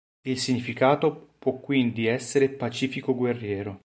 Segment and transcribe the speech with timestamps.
[0.23, 3.79] Il significato può quindi essere "pacifico guerriero".